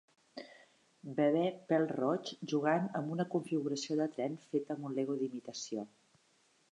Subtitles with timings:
[1.17, 1.43] Bebè
[1.73, 5.85] pèl-roig jugant amb una configuració de tren feta amb un Lego d'imitació.